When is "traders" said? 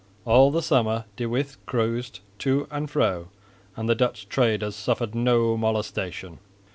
4.29-4.75